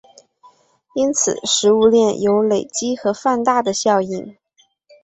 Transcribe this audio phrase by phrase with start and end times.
[0.95, 4.35] 因此食物链有累积和放大的效应。